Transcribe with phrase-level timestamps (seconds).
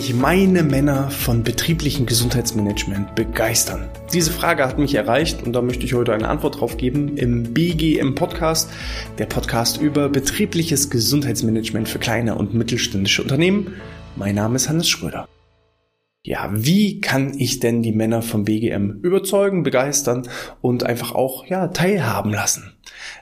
[0.00, 3.86] ich meine Männer von betrieblichem Gesundheitsmanagement begeistern?
[4.14, 7.52] Diese Frage hat mich erreicht und da möchte ich heute eine Antwort drauf geben im
[7.52, 8.70] BGM Podcast,
[9.18, 13.74] der Podcast über betriebliches Gesundheitsmanagement für kleine und mittelständische Unternehmen.
[14.16, 15.28] Mein Name ist Hannes Schröder.
[16.22, 20.26] Ja, wie kann ich denn die Männer vom BGM überzeugen, begeistern
[20.62, 22.72] und einfach auch ja teilhaben lassen?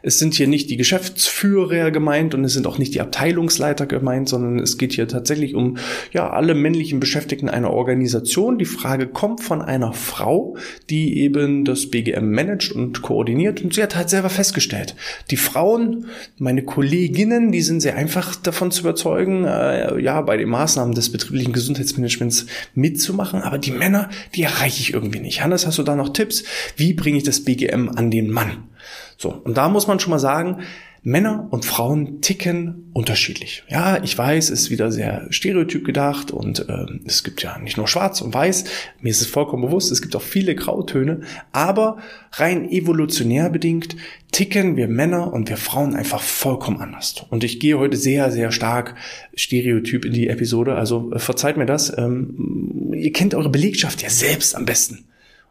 [0.03, 4.29] Es sind hier nicht die Geschäftsführer gemeint und es sind auch nicht die Abteilungsleiter gemeint,
[4.29, 5.79] sondern es geht hier tatsächlich um
[6.13, 8.59] ja alle männlichen Beschäftigten einer Organisation.
[8.59, 10.57] Die Frage kommt von einer Frau,
[10.91, 14.95] die eben das BGM managt und koordiniert und sie hat halt selber festgestellt,
[15.31, 16.07] die Frauen,
[16.39, 21.11] meine Kolleginnen, die sind sehr einfach davon zu überzeugen, äh, ja bei den Maßnahmen des
[21.11, 25.43] betrieblichen Gesundheitsmanagements mitzumachen, aber die Männer, die erreiche ich irgendwie nicht.
[25.43, 26.45] Hannes, hast du da noch Tipps?
[26.77, 28.69] Wie bringe ich das BGM an den Mann?
[29.17, 30.63] So, und da muss man schon mal sagen,
[31.03, 33.63] Männer und Frauen ticken unterschiedlich.
[33.69, 37.87] Ja, ich weiß, ist wieder sehr stereotyp gedacht und äh, es gibt ja nicht nur
[37.87, 38.65] schwarz und weiß,
[39.01, 41.21] mir ist es vollkommen bewusst, es gibt auch viele Grautöne,
[41.53, 41.99] aber
[42.33, 43.97] rein evolutionär bedingt
[44.33, 47.25] ticken wir Männer und wir Frauen einfach vollkommen anders.
[47.31, 48.95] Und ich gehe heute sehr, sehr stark
[49.35, 51.97] stereotyp in die Episode, also verzeiht mir das.
[51.97, 55.08] Ähm, ihr kennt eure Belegschaft ja selbst am besten.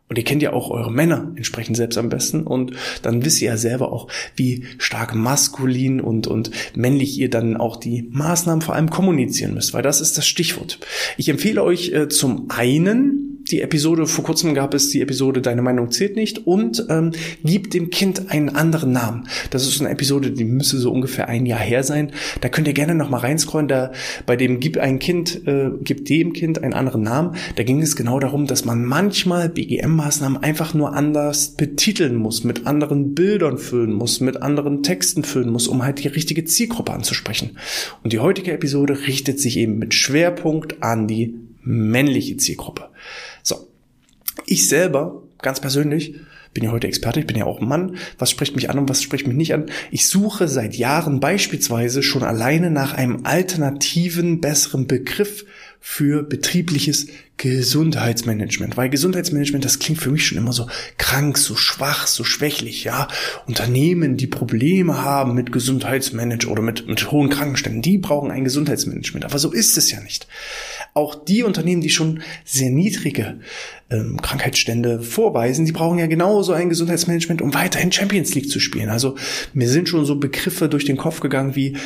[0.09, 2.44] Und ihr kennt ja auch eure Männer entsprechend selbst am besten.
[2.44, 7.58] Und dann wisst ihr ja selber auch, wie stark maskulin und, und männlich ihr dann
[7.58, 10.80] auch die Maßnahmen vor allem kommunizieren müsst, weil das ist das Stichwort.
[11.17, 15.61] Ich empfehle euch äh, zum einen, die Episode, vor kurzem gab es die Episode Deine
[15.61, 17.11] Meinung zählt nicht und ähm,
[17.43, 19.27] gib dem Kind einen anderen Namen.
[19.49, 22.11] Das ist eine Episode, die müsste so ungefähr ein Jahr her sein.
[22.41, 23.67] Da könnt ihr gerne noch mal reinscrollen.
[23.67, 23.91] Da
[24.25, 27.35] bei dem gib ein Kind, äh, gib dem Kind einen anderen Namen.
[27.55, 32.67] Da ging es genau darum, dass man manchmal BGM-Maßnahmen einfach nur anders betiteln muss, mit
[32.67, 37.57] anderen Bildern füllen muss, mit anderen Texten füllen muss, um halt die richtige Zielgruppe anzusprechen.
[38.03, 41.35] Und die heutige Episode richtet sich eben mit Schwerpunkt an die
[41.67, 42.89] männliche Zielgruppe.
[44.45, 46.15] Ich selber, ganz persönlich,
[46.53, 47.98] bin ja heute Experte, ich bin ja auch Mann.
[48.17, 49.67] Was spricht mich an und was spricht mich nicht an?
[49.92, 55.45] Ich suche seit Jahren beispielsweise schon alleine nach einem alternativen, besseren Begriff
[55.80, 58.75] für betriebliches Gesundheitsmanagement.
[58.75, 60.67] Weil Gesundheitsmanagement, das klingt für mich schon immer so
[60.98, 63.08] krank, so schwach, so schwächlich, ja.
[63.45, 69.25] Unternehmen, die Probleme haben mit Gesundheitsmanagement oder mit, mit hohen Krankenständen, die brauchen ein Gesundheitsmanagement.
[69.25, 70.27] Aber so ist es ja nicht.
[70.97, 73.39] Auch die Unternehmen, die schon sehr niedrige
[73.91, 78.89] ähm, Krankheitsstände vorweisen, die brauchen ja genauso ein Gesundheitsmanagement, um weiterhin Champions League zu spielen.
[78.89, 79.15] Also
[79.53, 81.77] mir sind schon so Begriffe durch den Kopf gegangen wie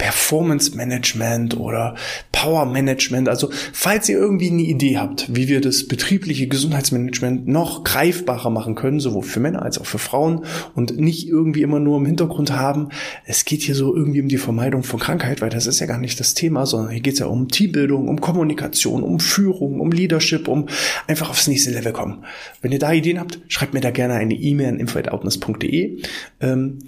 [0.00, 1.94] Performance Management oder
[2.32, 3.28] Power Management.
[3.28, 8.76] Also falls ihr irgendwie eine Idee habt, wie wir das betriebliche Gesundheitsmanagement noch greifbarer machen
[8.76, 12.50] können, sowohl für Männer als auch für Frauen und nicht irgendwie immer nur im Hintergrund
[12.50, 12.88] haben,
[13.26, 15.98] es geht hier so irgendwie um die Vermeidung von Krankheit, weil das ist ja gar
[15.98, 19.92] nicht das Thema, sondern hier geht es ja um Teambildung, um Kommunikation, um Führung, um
[19.92, 20.66] Leadership, um
[21.08, 22.24] einfach aufs nächste Level kommen.
[22.62, 25.98] Wenn ihr da Ideen habt, schreibt mir da gerne eine E-Mail an info.outness.de.
[26.40, 26.78] Ähm,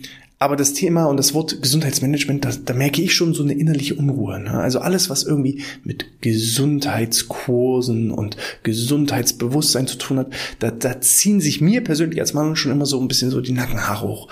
[0.42, 3.94] aber das Thema und das Wort Gesundheitsmanagement, da, da merke ich schon so eine innerliche
[3.94, 4.40] Unruhe.
[4.40, 4.50] Ne?
[4.50, 11.60] Also alles, was irgendwie mit Gesundheitskursen und Gesundheitsbewusstsein zu tun hat, da, da ziehen sich
[11.60, 14.28] mir persönlich als Mann schon immer so ein bisschen so die Nackenhaare hoch.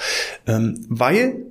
[0.48, 1.46] Ähm, weil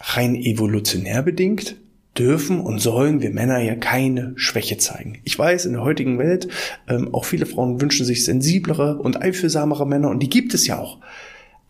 [0.00, 1.76] rein evolutionär bedingt
[2.16, 5.18] dürfen und sollen wir Männer ja keine Schwäche zeigen.
[5.24, 6.48] Ich weiß, in der heutigen Welt,
[6.88, 10.78] ähm, auch viele Frauen wünschen sich sensiblere und einfühlsamere Männer und die gibt es ja
[10.78, 10.98] auch.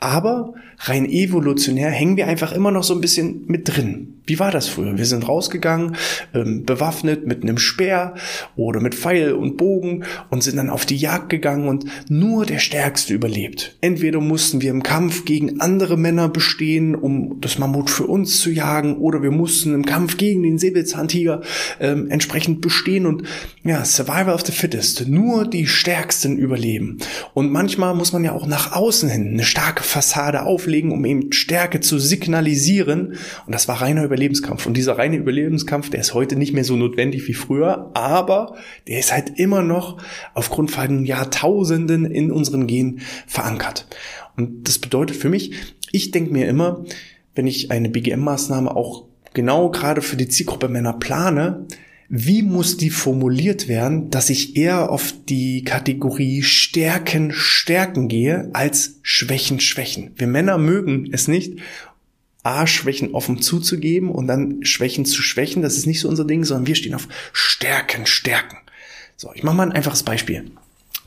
[0.00, 4.14] Aber rein evolutionär hängen wir einfach immer noch so ein bisschen mit drin.
[4.26, 4.98] Wie war das früher?
[4.98, 5.96] Wir sind rausgegangen,
[6.34, 8.14] ähm, bewaffnet mit einem Speer
[8.56, 12.58] oder mit Pfeil und Bogen und sind dann auf die Jagd gegangen und nur der
[12.58, 13.76] Stärkste überlebt.
[13.80, 18.50] Entweder mussten wir im Kampf gegen andere Männer bestehen, um das Mammut für uns zu
[18.50, 21.40] jagen, oder wir mussten im Kampf gegen den Säbelzahntiger
[21.80, 23.22] ähm, entsprechend bestehen und
[23.64, 25.08] ja, Survival of the Fittest.
[25.08, 26.98] Nur die Stärksten überleben.
[27.32, 31.32] Und manchmal muss man ja auch nach außen hin eine starke Fassade auflegen, um eben
[31.32, 33.14] Stärke zu signalisieren.
[33.46, 34.66] Und das war reiner Überlebenskampf.
[34.66, 38.56] Und dieser reine Überlebenskampf, der ist heute nicht mehr so notwendig wie früher, aber
[38.86, 40.00] der ist halt immer noch
[40.34, 43.86] aufgrund von Jahrtausenden in unseren Genen verankert.
[44.36, 45.52] Und das bedeutet für mich,
[45.90, 46.84] ich denke mir immer,
[47.34, 51.66] wenn ich eine BGM-Maßnahme auch genau gerade für die Zielgruppe Männer plane,
[52.08, 58.98] wie muss die formuliert werden, dass ich eher auf die Kategorie Stärken, Stärken gehe, als
[59.02, 60.12] Schwächen, Schwächen?
[60.16, 61.58] Wir Männer mögen es nicht,
[62.42, 65.60] A, Schwächen offen zuzugeben und dann Schwächen zu schwächen.
[65.60, 68.56] Das ist nicht so unser Ding, sondern wir stehen auf Stärken, Stärken.
[69.16, 70.50] So, ich mache mal ein einfaches Beispiel.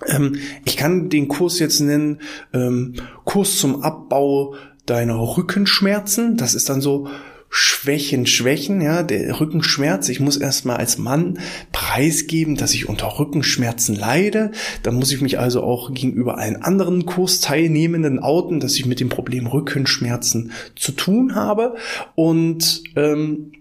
[0.05, 2.19] Ähm, ich kann den Kurs jetzt nennen,
[2.53, 4.55] ähm, Kurs zum Abbau
[4.85, 6.37] deiner Rückenschmerzen.
[6.37, 7.07] Das ist dann so
[7.53, 10.07] Schwächen, Schwächen, ja, der Rückenschmerz.
[10.07, 11.37] Ich muss erstmal als Mann
[11.73, 14.51] preisgeben, dass ich unter Rückenschmerzen leide.
[14.83, 19.09] Dann muss ich mich also auch gegenüber allen anderen Kursteilnehmenden outen, dass ich mit dem
[19.09, 21.75] Problem Rückenschmerzen zu tun habe.
[22.15, 23.51] Und ähm,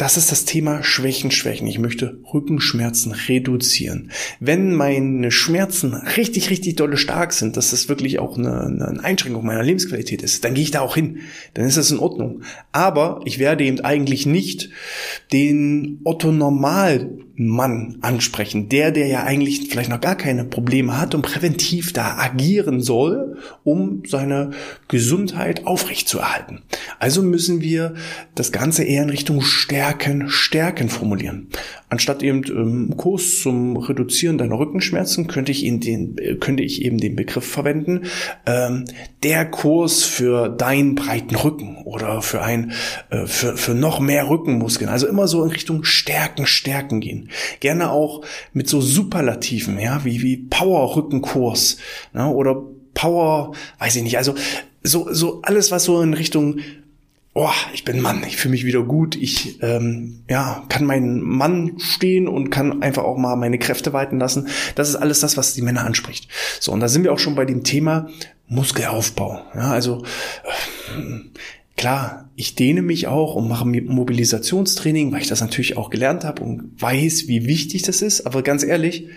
[0.00, 1.66] das ist das Thema Schwächen, Schwächen.
[1.66, 4.10] Ich möchte Rückenschmerzen reduzieren.
[4.40, 9.44] Wenn meine Schmerzen richtig, richtig dolle stark sind, dass das wirklich auch eine, eine Einschränkung
[9.44, 11.18] meiner Lebensqualität ist, dann gehe ich da auch hin.
[11.52, 12.40] Dann ist das in Ordnung.
[12.72, 14.70] Aber ich werde eben eigentlich nicht
[15.32, 17.10] den Otto Normal
[17.40, 18.68] Mann ansprechen.
[18.68, 23.38] Der, der ja eigentlich vielleicht noch gar keine Probleme hat und präventiv da agieren soll,
[23.64, 24.50] um seine
[24.88, 26.60] Gesundheit aufrechtzuerhalten.
[26.98, 27.94] Also müssen wir
[28.34, 29.40] das Ganze eher in Richtung
[29.90, 31.48] Stärken, Stärken formulieren.
[31.88, 36.84] Anstatt eben ähm, Kurs zum Reduzieren deiner Rückenschmerzen könnte ich, in den, äh, könnte ich
[36.84, 38.02] eben den Begriff verwenden,
[38.46, 38.84] ähm,
[39.24, 42.72] der Kurs für deinen breiten Rücken oder für ein,
[43.10, 44.88] äh, für, für noch mehr Rückenmuskeln.
[44.88, 47.30] Also immer so in Richtung Stärken, Stärken gehen.
[47.58, 48.22] Gerne auch
[48.52, 51.78] mit so Superlativen, ja, wie, wie Power-Rückenkurs,
[52.12, 52.62] ne, oder
[52.94, 54.34] Power, weiß ich nicht, also
[54.84, 56.60] so, so alles, was so in Richtung
[57.34, 61.78] oh, ich bin Mann, ich fühle mich wieder gut, ich ähm, ja, kann meinen Mann
[61.78, 64.48] stehen und kann einfach auch mal meine Kräfte walten lassen.
[64.74, 66.28] Das ist alles das, was die Männer anspricht.
[66.58, 68.08] So, und da sind wir auch schon bei dem Thema
[68.48, 69.42] Muskelaufbau.
[69.54, 70.04] Ja, also
[70.94, 71.30] äh,
[71.80, 76.42] Klar, ich dehne mich auch und mache Mobilisationstraining, weil ich das natürlich auch gelernt habe
[76.42, 78.26] und weiß, wie wichtig das ist.
[78.26, 79.08] Aber ganz ehrlich,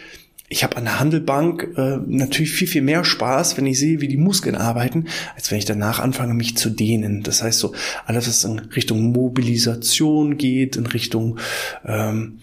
[0.53, 4.07] ich habe an der Handelbank äh, natürlich viel, viel mehr Spaß, wenn ich sehe, wie
[4.07, 5.05] die Muskeln arbeiten,
[5.35, 7.23] als wenn ich danach anfange, mich zu dehnen.
[7.23, 7.73] Das heißt so,
[8.05, 11.39] alles, was in Richtung Mobilisation geht, in Richtung
[11.85, 12.37] ähm,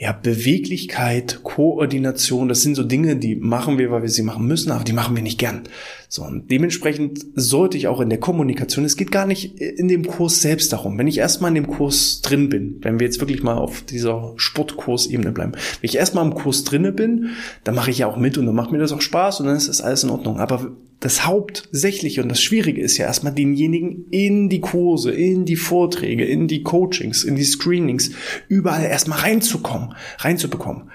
[0.00, 4.70] ja, Beweglichkeit, Koordination, das sind so Dinge, die machen wir, weil wir sie machen müssen,
[4.70, 5.62] aber die machen wir nicht gern.
[6.08, 10.06] So, und dementsprechend sollte ich auch in der Kommunikation, es geht gar nicht in dem
[10.06, 10.96] Kurs selbst darum.
[10.98, 14.34] Wenn ich erstmal in dem Kurs drin bin, wenn wir jetzt wirklich mal auf dieser
[14.36, 17.30] Sportkursebene bleiben, wenn ich erstmal im Kurs drinne bin,
[17.64, 19.56] dann mache ich ja auch mit und dann macht mir das auch Spaß und dann
[19.56, 20.38] ist das alles in Ordnung.
[20.38, 25.56] Aber das Hauptsächliche und das Schwierige ist ja erstmal denjenigen in die Kurse, in die
[25.56, 28.10] Vorträge, in die Coachings, in die Screenings,
[28.48, 30.90] überall erstmal reinzukommen, reinzubekommen.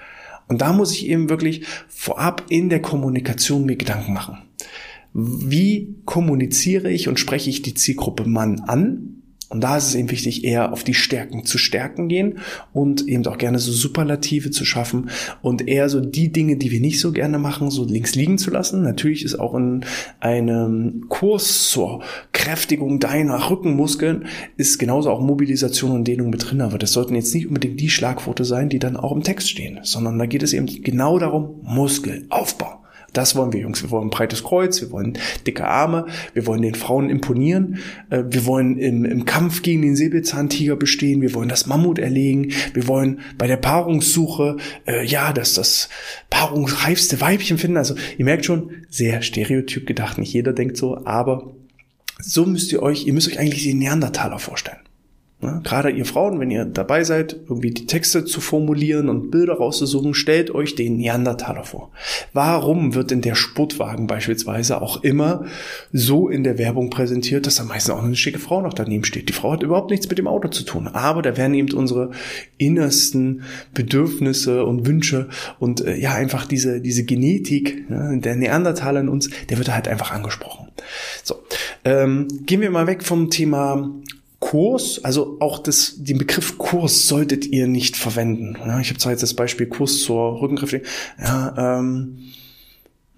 [0.46, 4.42] Und da muss ich eben wirklich vorab in der Kommunikation mir Gedanken machen.
[5.14, 9.22] Wie kommuniziere ich und spreche ich die Zielgruppe Mann an?
[9.50, 12.38] Und da ist es eben wichtig, eher auf die Stärken zu stärken gehen
[12.72, 15.10] und eben auch gerne so Superlative zu schaffen
[15.42, 18.50] und eher so die Dinge, die wir nicht so gerne machen, so links liegen zu
[18.50, 18.82] lassen.
[18.82, 19.84] Natürlich ist auch in
[20.20, 22.02] einem Kurs zur
[22.32, 24.26] Kräftigung deiner Rückenmuskeln
[24.56, 27.90] ist genauso auch Mobilisation und Dehnung mit drin, aber das sollten jetzt nicht unbedingt die
[27.90, 31.60] Schlagworte sein, die dann auch im Text stehen, sondern da geht es eben genau darum,
[31.62, 32.83] Muskelaufbau.
[33.14, 33.82] Das wollen wir, Jungs.
[33.82, 35.16] Wir wollen ein breites Kreuz, wir wollen
[35.46, 37.78] dicke Arme, wir wollen den Frauen imponieren,
[38.10, 42.52] äh, wir wollen im, im Kampf gegen den Säbelzahntiger bestehen, wir wollen das Mammut erlegen,
[42.74, 44.56] wir wollen bei der Paarungssuche,
[44.86, 45.88] äh, ja, dass das
[46.28, 47.76] paarungsreifste Weibchen finden.
[47.76, 50.18] Also ihr merkt schon, sehr stereotyp gedacht.
[50.18, 51.54] Nicht jeder denkt so, aber
[52.18, 54.83] so müsst ihr euch, ihr müsst euch eigentlich den Neandertaler vorstellen.
[55.44, 55.60] Ne?
[55.62, 60.14] Gerade ihr Frauen, wenn ihr dabei seid, irgendwie die Texte zu formulieren und Bilder rauszusuchen,
[60.14, 61.90] stellt euch den Neandertaler vor.
[62.32, 65.44] Warum wird in der Sportwagen beispielsweise auch immer
[65.92, 69.28] so in der Werbung präsentiert, dass da meistens auch eine schicke Frau noch daneben steht?
[69.28, 72.12] Die Frau hat überhaupt nichts mit dem Auto zu tun, aber da werden eben unsere
[72.56, 73.42] innersten
[73.74, 75.28] Bedürfnisse und Wünsche
[75.58, 79.88] und äh, ja einfach diese, diese Genetik ja, der Neandertaler in uns, der wird halt
[79.88, 80.68] einfach angesprochen.
[81.22, 81.36] So,
[81.84, 83.90] ähm, gehen wir mal weg vom Thema
[84.44, 88.58] Kurs, also auch das, den Begriff Kurs solltet ihr nicht verwenden.
[88.58, 90.86] Ja, ich habe zwar jetzt das Beispiel Kurs zur Rückenkräftigung.
[91.18, 92.18] Ja, ähm,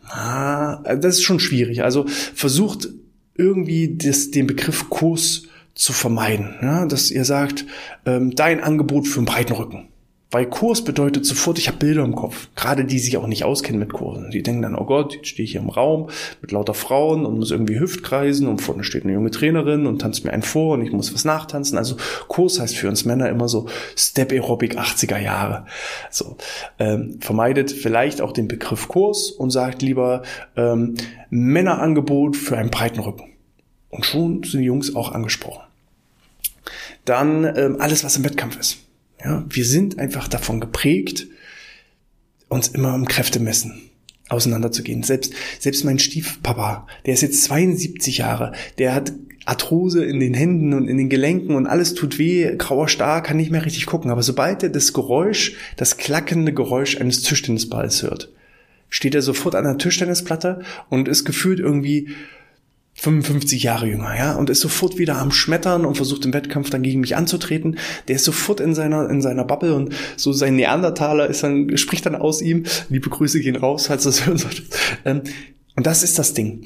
[0.05, 1.83] ah, das ist schon schwierig.
[1.83, 2.91] Also versucht
[3.35, 5.43] irgendwie das, den Begriff Kurs
[5.75, 6.55] zu vermeiden.
[6.63, 7.67] Ja, dass ihr sagt,
[8.05, 9.89] ähm, dein Angebot für einen breiten Rücken.
[10.37, 12.49] Weil Kurs bedeutet sofort, ich habe Bilder im Kopf.
[12.57, 14.31] Gerade die sich auch nicht auskennen mit Kursen.
[14.31, 16.11] Die denken dann, oh Gott, jetzt stehe ich hier im Raum
[16.43, 20.27] mit lauter Frauen und muss irgendwie Hüftkreisen und vorne steht eine junge Trainerin und tanzt
[20.27, 21.79] mir einen vor und ich muss was nachtanzen.
[21.79, 21.97] Also
[22.29, 23.67] Kurs heißt für uns Männer immer so
[23.97, 25.65] Step Aerobic 80er Jahre.
[26.11, 26.37] So
[26.79, 30.21] ähm, vermeidet vielleicht auch den Begriff Kurs und sagt lieber
[30.55, 30.97] ähm,
[31.31, 33.33] Männerangebot für einen breiten Rücken.
[33.89, 35.63] Und schon sind die Jungs auch angesprochen.
[37.07, 38.86] Dann ähm, alles, was im Wettkampf ist.
[39.27, 41.27] Ja, wir sind einfach davon geprägt,
[42.49, 43.91] uns immer um Kräfte messen
[44.29, 45.03] auseinanderzugehen.
[45.03, 49.13] Selbst, selbst mein Stiefpapa, der ist jetzt 72 Jahre, der hat
[49.45, 53.37] Arthrose in den Händen und in den Gelenken und alles tut weh, grauer Star, kann
[53.37, 54.13] nicht mehr richtig gucken.
[54.13, 58.33] Aber sobald er das Geräusch, das klackende Geräusch eines Tischtennisballs hört,
[58.91, 62.11] steht er sofort an der Tischtennisplatte und ist gefühlt irgendwie
[62.99, 66.83] 55 Jahre jünger, ja, und ist sofort wieder am Schmettern und versucht im Wettkampf dann
[66.83, 67.79] gegen mich anzutreten.
[68.09, 72.07] Der ist sofort in seiner, in seiner Bubble und so sein Neandertaler ist dann, spricht
[72.07, 72.65] dann aus ihm.
[72.89, 74.67] Liebe Grüße gehen raus, falls das hören solltet.
[75.05, 75.23] Ähm,
[75.77, 76.65] und das ist das Ding.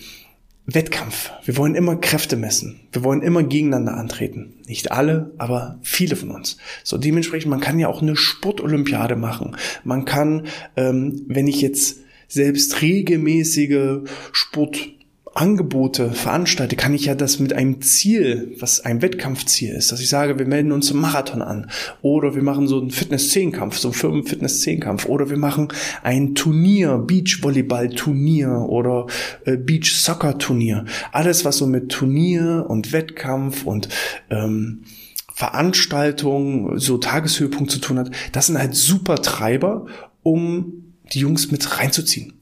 [0.66, 1.30] Wettkampf.
[1.44, 2.80] Wir wollen immer Kräfte messen.
[2.92, 4.54] Wir wollen immer gegeneinander antreten.
[4.66, 6.58] Nicht alle, aber viele von uns.
[6.84, 9.56] So dementsprechend, man kann ja auch eine Sportolympiade machen.
[9.82, 10.46] Man kann,
[10.76, 14.78] ähm, wenn ich jetzt selbst regelmäßige Sport
[15.40, 20.10] Angebote veranstalte, kann ich ja das mit einem Ziel, was ein Wettkampfziel ist, dass ich
[20.10, 21.70] sage, wir melden uns zum Marathon an
[22.02, 25.68] oder wir machen so einen Fitness-Zehnkampf, so einen Firmen-Fitness-Zehnkampf oder wir machen
[26.02, 29.06] ein Turnier, Beach-Volleyball-Turnier oder
[29.46, 30.84] äh, Beach-Soccer-Turnier.
[31.10, 33.88] Alles, was so mit Turnier und Wettkampf und
[34.28, 34.82] ähm,
[35.32, 39.86] Veranstaltung, so Tageshöhepunkt zu tun hat, das sind halt super Treiber,
[40.22, 42.34] um die Jungs mit reinzuziehen.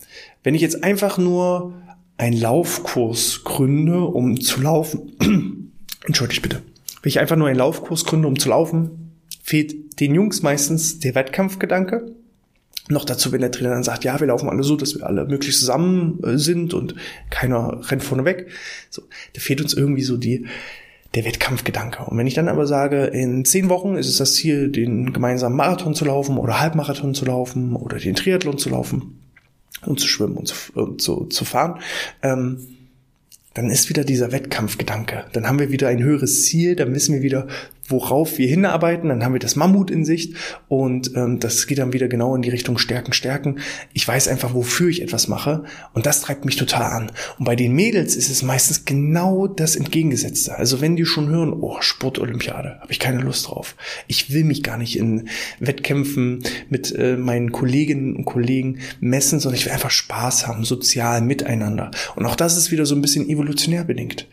[0.42, 1.74] Wenn ich jetzt einfach nur
[2.18, 5.72] einen Laufkurs gründe, um zu laufen,
[6.06, 6.62] entschuldigt bitte,
[7.02, 11.14] wenn ich einfach nur einen Laufkurs gründe, um zu laufen, fehlt den Jungs meistens der
[11.14, 12.14] Wettkampfgedanke.
[12.90, 15.26] Noch dazu, wenn der Trainer dann sagt, ja, wir laufen alle so, dass wir alle
[15.26, 16.94] möglichst zusammen äh, sind und
[17.30, 18.48] keiner rennt vorne weg.
[18.90, 19.02] So,
[19.34, 20.46] da fehlt uns irgendwie so die,
[21.14, 22.04] der Wettkampfgedanke.
[22.04, 25.56] Und wenn ich dann aber sage, in zehn Wochen ist es das Ziel, den gemeinsamen
[25.56, 29.17] Marathon zu laufen oder Halbmarathon zu laufen oder den Triathlon zu laufen,
[29.86, 31.80] und zu schwimmen und zu, und zu, zu fahren,
[32.22, 32.58] ähm,
[33.54, 35.24] dann ist wieder dieser Wettkampfgedanke.
[35.32, 37.48] Dann haben wir wieder ein höheres Ziel, dann wissen wir wieder,
[37.88, 40.34] worauf wir hinarbeiten, dann haben wir das Mammut in Sicht
[40.68, 43.58] und ähm, das geht dann wieder genau in die Richtung Stärken, Stärken.
[43.92, 45.64] Ich weiß einfach, wofür ich etwas mache
[45.94, 47.12] und das treibt mich total an.
[47.38, 50.56] Und bei den Mädels ist es meistens genau das Entgegengesetzte.
[50.56, 53.74] Also wenn die schon hören, oh, Sportolympiade, habe ich keine Lust drauf.
[54.06, 55.28] Ich will mich gar nicht in
[55.58, 61.22] Wettkämpfen mit äh, meinen Kolleginnen und Kollegen messen, sondern ich will einfach Spaß haben, sozial
[61.22, 61.90] miteinander.
[62.16, 64.26] Und auch das ist wieder so ein bisschen evolutionär bedingt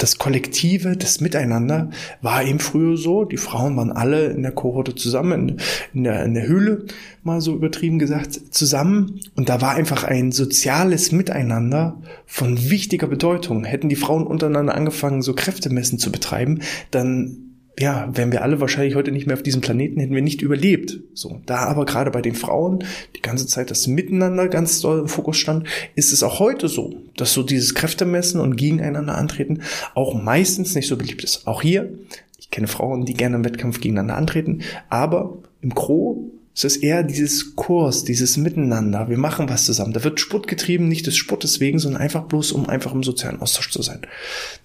[0.00, 1.90] das Kollektive, das Miteinander
[2.22, 3.24] war eben früher so.
[3.24, 5.60] Die Frauen waren alle in der Kohorte zusammen,
[5.92, 6.86] in, der, in der Höhle,
[7.22, 9.20] mal so übertrieben gesagt, zusammen.
[9.36, 13.64] Und da war einfach ein soziales Miteinander von wichtiger Bedeutung.
[13.64, 17.49] Hätten die Frauen untereinander angefangen, so Kräftemessen zu betreiben, dann
[17.80, 21.00] ja, wären wir alle wahrscheinlich heute nicht mehr auf diesem Planeten, hätten wir nicht überlebt.
[21.14, 22.84] So, da aber gerade bei den Frauen
[23.16, 26.94] die ganze Zeit das Miteinander ganz doll im Fokus stand, ist es auch heute so,
[27.16, 29.62] dass so dieses Kräftemessen und gegeneinander antreten
[29.94, 31.46] auch meistens nicht so beliebt ist.
[31.46, 31.90] Auch hier,
[32.38, 34.60] ich kenne Frauen, die gerne im Wettkampf gegeneinander antreten,
[34.90, 39.08] aber im Gro ist es eher dieses Kurs, dieses Miteinander.
[39.08, 39.94] Wir machen was zusammen.
[39.94, 43.40] Da wird Sport getrieben, nicht des Sportes wegen, sondern einfach bloß, um einfach im sozialen
[43.40, 44.02] Austausch zu sein.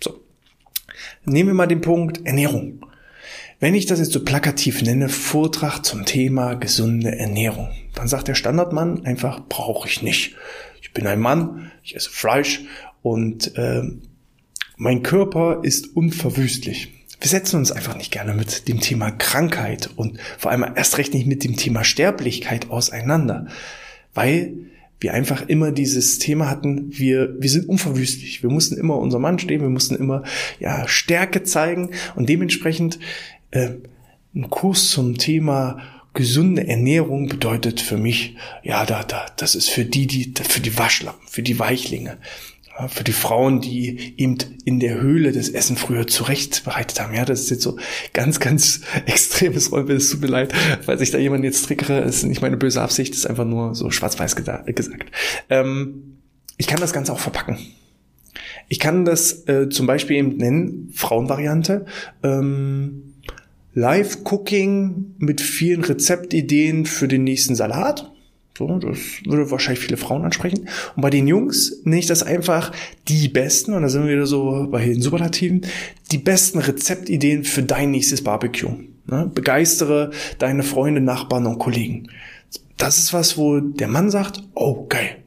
[0.04, 0.20] So.
[1.24, 2.82] Nehmen wir mal den Punkt Ernährung.
[3.60, 8.36] Wenn ich das jetzt so plakativ nenne, Vortrag zum Thema gesunde Ernährung, dann sagt der
[8.36, 10.36] Standardmann einfach, brauche ich nicht.
[10.82, 12.62] Ich bin ein Mann, ich esse Fleisch
[13.02, 13.84] und äh,
[14.78, 16.92] mein Körper ist unverwüstlich.
[17.22, 21.14] Wir setzen uns einfach nicht gerne mit dem Thema Krankheit und vor allem erst recht
[21.14, 23.48] nicht mit dem Thema Sterblichkeit auseinander,
[24.14, 24.54] weil
[25.00, 28.44] wir einfach immer dieses Thema hatten, wir, wir sind unverwüstlich.
[28.44, 30.24] Wir mussten immer unser Mann stehen, wir mussten immer,
[30.60, 33.00] ja, Stärke zeigen und dementsprechend
[33.56, 33.78] äh,
[34.36, 35.80] ein Kurs zum Thema
[36.14, 40.78] gesunde Ernährung bedeutet für mich, ja, da, da, das ist für die, die, für die
[40.78, 42.18] Waschlappen, für die Weichlinge,
[42.88, 47.14] für die Frauen, die eben in der Höhle das Essen früher zurechtbereitet haben.
[47.14, 47.78] Ja, das ist jetzt so
[48.12, 50.02] ganz, ganz extremes Rollbild.
[50.02, 52.02] Es tut mir leid, falls ich da jemand jetzt trickere.
[52.02, 55.12] Ist nicht meine böse Absicht, ist einfach nur so schwarz-weiß gesagt.
[55.50, 56.18] Ähm,
[56.58, 57.58] ich kann das Ganze auch verpacken.
[58.68, 61.86] Ich kann das äh, zum Beispiel eben nennen, Frauenvariante.
[62.24, 63.15] Ähm,
[63.76, 68.12] Live-Cooking mit vielen Rezeptideen für den nächsten Salat.
[68.58, 70.70] So, das würde wahrscheinlich viele Frauen ansprechen.
[70.96, 72.72] Und bei den Jungs nenne ich das einfach
[73.10, 75.66] die besten, und da sind wir wieder so bei den Superlativen,
[76.14, 78.72] die besten Rezeptideen für dein nächstes Barbecue.
[79.08, 79.30] Ne?
[79.36, 82.08] Begeistere deine Freunde, Nachbarn und Kollegen.
[82.78, 85.18] Das ist was, wo der Mann sagt, oh geil,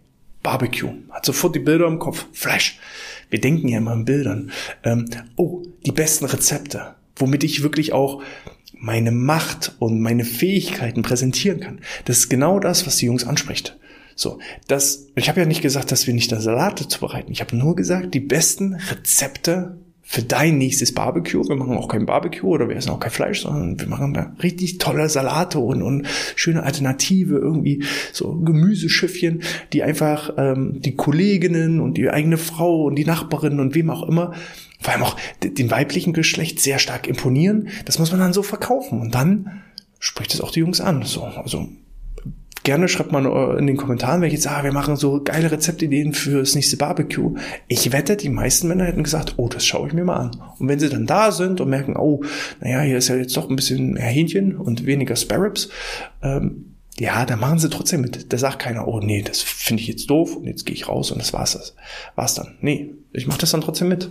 [0.43, 0.95] Barbecue.
[1.11, 2.27] Hat sofort die Bilder im Kopf.
[2.33, 2.81] Flash.
[3.29, 4.51] Wir denken ja immer in Bildern.
[4.85, 5.05] Ähm,
[5.37, 8.23] oh, die besten Rezepte womit ich wirklich auch
[8.73, 11.81] meine Macht und meine Fähigkeiten präsentieren kann.
[12.05, 13.77] Das ist genau das, was die Jungs anspricht.
[14.15, 17.31] So, das, ich habe ja nicht gesagt, dass wir nicht da Salate zubereiten.
[17.33, 19.79] Ich habe nur gesagt, die besten Rezepte
[20.11, 21.47] für dein nächstes Barbecue.
[21.47, 24.33] Wir machen auch kein Barbecue oder wir essen auch kein Fleisch, sondern wir machen da
[24.43, 27.85] richtig tolle Salate und, und schöne Alternative, irgendwie
[28.15, 29.43] so Gemüseschiffchen,
[29.75, 34.09] die einfach ähm, die Kolleginnen und die eigene Frau und die Nachbarinnen und wem auch
[34.09, 34.33] immer
[34.81, 37.69] vor allem auch dem weiblichen Geschlecht sehr stark imponieren.
[37.85, 39.63] Das muss man dann so verkaufen und dann
[39.99, 41.03] spricht es auch die Jungs an.
[41.03, 41.69] So, also
[42.69, 46.55] gerne schreibt mal in den Kommentaren, welche sagen, ah, wir machen so geile Rezeptideen fürs
[46.55, 47.35] nächste Barbecue.
[47.67, 50.43] Ich wette, die meisten Männer hätten gesagt, oh, das schaue ich mir mal an.
[50.59, 52.23] Und wenn sie dann da sind und merken, oh,
[52.61, 55.71] naja, hier ist ja jetzt doch ein bisschen mehr Hähnchen und weniger Sparrows,
[56.23, 58.35] ähm, ja, da machen sie trotzdem mit.
[58.35, 61.11] Da sagt keiner, oh nee, das finde ich jetzt doof und jetzt gehe ich raus
[61.11, 61.75] und das war's das.
[62.17, 62.59] War's dann.
[62.61, 64.11] Nee, ich mache das dann trotzdem mit.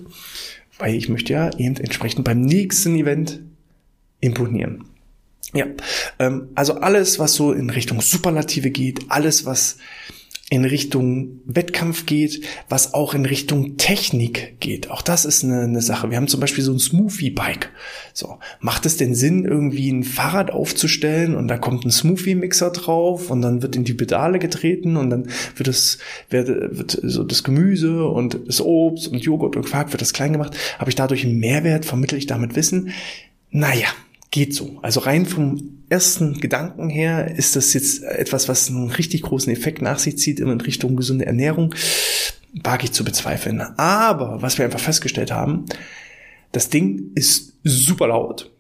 [0.80, 3.40] Weil ich möchte ja eben entsprechend beim nächsten Event
[4.20, 4.86] imponieren.
[5.54, 5.66] Ja,
[6.20, 9.78] ähm, also alles, was so in Richtung Superlative geht, alles, was
[10.50, 14.90] in Richtung Wettkampf geht, was auch in Richtung Technik geht.
[14.90, 16.10] Auch das ist eine, eine Sache.
[16.10, 17.70] Wir haben zum Beispiel so ein Smoothie-Bike.
[18.14, 23.30] So, macht es denn Sinn, irgendwie ein Fahrrad aufzustellen und da kommt ein Smoothie-Mixer drauf
[23.30, 25.28] und dann wird in die Pedale getreten und dann
[25.58, 25.98] wird das,
[26.30, 30.32] wird, wird so das Gemüse und das Obst und Joghurt und Quark wird das klein
[30.32, 30.56] gemacht.
[30.80, 31.84] Habe ich dadurch einen Mehrwert?
[31.84, 32.92] Vermittle ich damit Wissen?
[33.52, 33.88] Naja,
[34.32, 34.80] geht so.
[34.82, 39.82] Also rein vom ersten Gedanken her ist das jetzt etwas, was einen richtig großen Effekt
[39.82, 41.74] nach sich zieht in Richtung gesunde Ernährung.
[42.64, 43.62] Wage ich zu bezweifeln.
[43.62, 45.66] Aber was wir einfach festgestellt haben,
[46.52, 48.52] das Ding ist super laut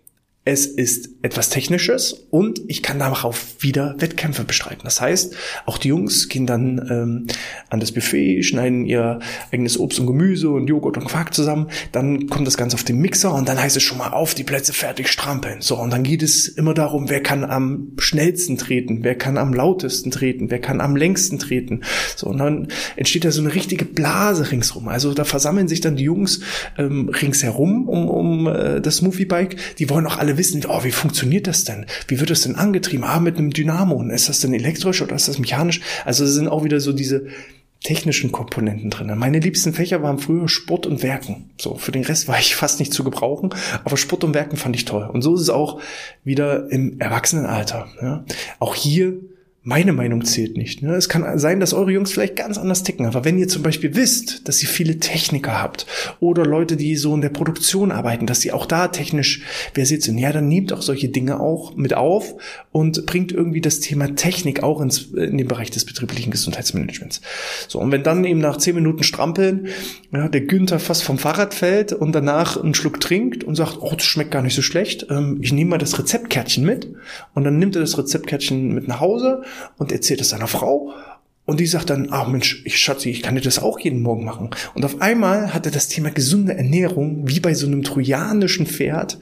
[0.47, 4.83] es ist etwas Technisches und ich kann darauf wieder Wettkämpfe bestreiten.
[4.85, 5.35] Das heißt,
[5.65, 7.27] auch die Jungs gehen dann ähm,
[7.69, 9.19] an das Buffet, schneiden ihr
[9.51, 11.67] eigenes Obst und Gemüse und Joghurt und Quark zusammen.
[11.91, 14.45] Dann kommt das Ganze auf den Mixer und dann heißt es schon mal auf die
[14.45, 15.59] Plätze fertig strampeln.
[15.59, 19.53] So, und dann geht es immer darum, wer kann am schnellsten treten, wer kann am
[19.53, 21.81] lautesten treten, wer kann am längsten treten.
[22.15, 24.87] So, und dann entsteht da so eine richtige Blase ringsrum.
[24.87, 26.39] Also da versammeln sich dann die Jungs
[26.77, 29.57] ähm, ringsherum um, um äh, das Smoothie Bike.
[29.75, 31.85] Die wollen auch alle wissen, oh, wie funktioniert das denn?
[32.07, 33.03] Wie wird das denn angetrieben?
[33.03, 33.95] Ah, mit einem Dynamo.
[33.95, 35.81] Und ist das denn elektrisch oder ist das mechanisch?
[36.05, 37.27] Also es sind auch wieder so diese
[37.83, 39.11] technischen Komponenten drin.
[39.17, 41.51] Meine liebsten Fächer waren früher Sport und Werken.
[41.59, 43.53] So, für den Rest war ich fast nicht zu gebrauchen,
[43.83, 45.07] aber Sport und Werken fand ich toll.
[45.11, 45.79] Und so ist es auch
[46.23, 47.87] wieder im Erwachsenenalter.
[48.01, 48.25] Ja.
[48.59, 49.19] Auch hier
[49.67, 50.81] meine Meinung zählt nicht.
[50.81, 50.95] Ne?
[50.95, 53.95] Es kann sein, dass eure Jungs vielleicht ganz anders ticken, aber wenn ihr zum Beispiel
[53.97, 55.85] wisst, dass ihr viele Techniker habt
[56.21, 59.41] oder Leute, die so in der Produktion arbeiten, dass sie auch da technisch
[59.73, 62.35] versiert sind, ja, dann nehmt auch solche Dinge auch mit auf
[62.71, 67.19] und bringt irgendwie das Thema Technik auch ins, in den Bereich des betrieblichen Gesundheitsmanagements.
[67.67, 69.67] So, und wenn dann eben nach zehn Minuten Strampeln
[70.13, 73.91] ja, der Günther fast vom Fahrrad fällt und danach einen Schluck trinkt und sagt, oh,
[73.93, 76.87] das schmeckt gar nicht so schlecht, ähm, ich nehme mal das Rezeptkärtchen mit
[77.33, 79.41] und dann nimmt er das Rezeptkärtchen mit nach Hause
[79.77, 80.93] und erzählt es seiner Frau
[81.47, 84.25] und die sagt dann, ah Mensch, ich Schatzi, ich kann dir das auch jeden Morgen
[84.25, 84.49] machen.
[84.73, 89.17] Und auf einmal hat er das Thema gesunde Ernährung wie bei so einem trojanischen Pferd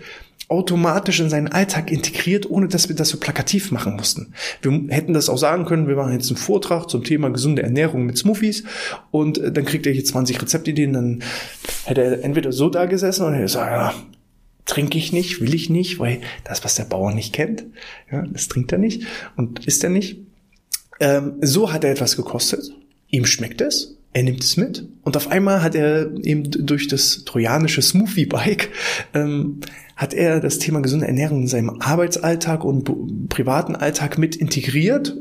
[0.48, 4.34] automatisch in seinen Alltag integriert, ohne dass wir das so plakativ machen mussten.
[4.62, 8.06] Wir hätten das auch sagen können, wir machen jetzt einen Vortrag zum Thema gesunde Ernährung
[8.06, 8.64] mit Smoothies
[9.12, 11.24] und äh, dann kriegt er hier 20 Rezeptideen, dann
[11.86, 13.94] hätte er entweder so da gesessen oder er gesagt, ja,
[14.66, 17.66] trinke ich nicht, will ich nicht, weil das, was der Bauer nicht kennt,
[18.12, 19.04] ja, das trinkt er nicht
[19.36, 20.20] und isst er nicht.
[21.00, 22.72] Ähm, so hat er etwas gekostet.
[23.10, 23.98] Ihm schmeckt es.
[24.14, 24.88] Er nimmt es mit.
[25.04, 28.70] Und auf einmal hat er eben durch das trojanische Smoothie-Bike,
[29.14, 29.60] ähm,
[29.98, 35.18] hat er das Thema gesunde Ernährung in seinem Arbeitsalltag und privaten Alltag mit integriert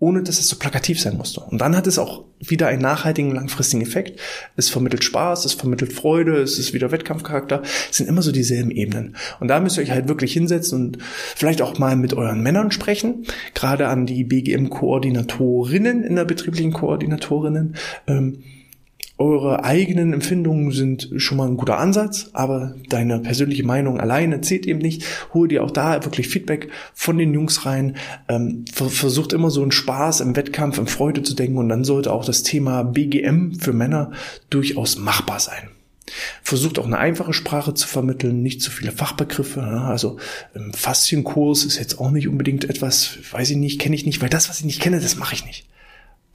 [0.00, 1.40] ohne dass es so plakativ sein musste.
[1.40, 4.20] Und dann hat es auch wieder einen nachhaltigen, langfristigen Effekt.
[4.56, 7.62] Es vermittelt Spaß, es vermittelt Freude, es ist wieder Wettkampfcharakter.
[7.90, 9.16] Es sind immer so dieselben Ebenen.
[9.40, 12.70] Und da müsst ihr euch halt wirklich hinsetzen und vielleicht auch mal mit euren Männern
[12.70, 13.26] sprechen.
[13.54, 17.74] Gerade an die BGM-Koordinatorinnen in der betrieblichen Koordinatorinnen.
[18.06, 18.44] Ähm,
[19.18, 24.64] eure eigenen Empfindungen sind schon mal ein guter Ansatz, aber deine persönliche Meinung alleine zählt
[24.64, 25.04] eben nicht.
[25.34, 27.96] Hol dir auch da wirklich Feedback von den Jungs rein.
[28.28, 32.12] Ähm, versucht immer so einen Spaß im Wettkampf, in Freude zu denken und dann sollte
[32.12, 34.12] auch das Thema BGM für Männer
[34.50, 35.70] durchaus machbar sein.
[36.42, 39.62] Versucht auch eine einfache Sprache zu vermitteln, nicht zu viele Fachbegriffe.
[39.62, 40.18] Also
[40.72, 44.48] Faszienkurs ist jetzt auch nicht unbedingt etwas, weiß ich nicht, kenne ich nicht, weil das,
[44.48, 45.66] was ich nicht kenne, das mache ich nicht.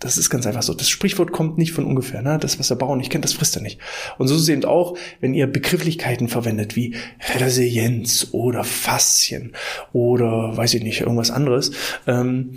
[0.04, 0.74] Das ist ganz einfach so.
[0.74, 2.22] Das Sprichwort kommt nicht von ungefähr.
[2.22, 2.38] Ne?
[2.38, 3.80] Das, was der Bauer nicht kennt, das frisst er nicht.
[4.18, 6.96] Und so ist es auch, wenn ihr Begrifflichkeiten verwendet wie
[7.40, 9.54] Resilienz oder Faszien
[9.94, 11.72] oder weiß ich nicht, irgendwas anderes,
[12.06, 12.52] ähm,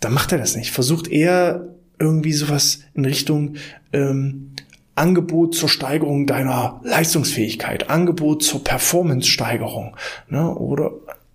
[0.00, 0.70] dann macht er das nicht.
[0.70, 3.54] Versucht eher irgendwie sowas in Richtung
[3.94, 4.50] ähm,
[4.94, 9.96] Angebot zur Steigerung deiner Leistungsfähigkeit, Angebot zur Performance-Steigerung
[10.28, 10.54] ne?
[10.54, 10.90] oder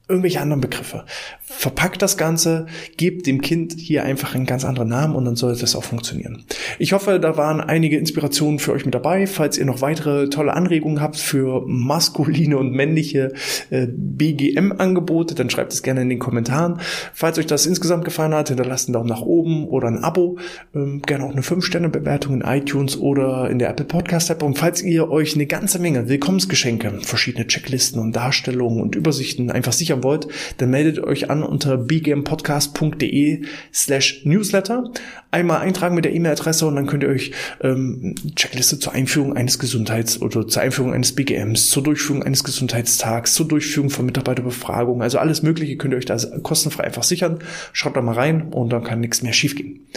[0.10, 1.06] irgendwelche anderen Begriffe.
[1.42, 2.66] Verpackt das Ganze,
[2.98, 6.44] gebt dem Kind hier einfach einen ganz anderen Namen und dann sollte das auch funktionieren.
[6.78, 9.28] Ich hoffe, da waren einige Inspirationen für euch mit dabei.
[9.28, 13.34] Falls ihr noch weitere tolle Anregungen habt für maskuline und männliche
[13.70, 16.82] äh, BGM-Angebote, dann schreibt es gerne in den Kommentaren.
[17.14, 20.38] Falls euch das insgesamt gefallen hat, hinterlasst einen Daumen nach oben oder ein Abo.
[20.76, 24.44] Ähm, gerne auch eine 5-Sterne-Bewertung in iTunes oder in der Apple Podcast-App.
[24.44, 29.72] Und falls ihr euch eine ganze Menge Willkommensgeschenke, verschiedene Checklisten und Darstellungen und Übersichten einfach
[29.72, 30.28] sicher sichern wollt,
[30.58, 34.92] dann meldet euch an unter bgmpodcast.de slash newsletter.
[35.32, 39.58] Einmal eintragen mit der E-Mail-Adresse und dann könnt ihr euch ähm, Checkliste zur Einführung eines
[39.60, 45.18] Gesundheits- oder zur Einführung eines BGMs, zur Durchführung eines Gesundheitstags, zur Durchführung von Mitarbeiterbefragungen, also
[45.18, 47.40] alles Mögliche könnt ihr euch da kostenfrei einfach sichern.
[47.72, 49.88] Schaut da mal rein und dann kann nichts mehr schiefgehen.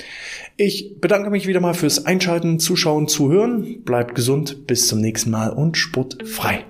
[0.56, 3.82] Ich bedanke mich wieder mal fürs Einschalten, Zuschauen, Zuhören.
[3.85, 6.64] Bleibt gesund, bis zum nächsten Mal und sportfrei.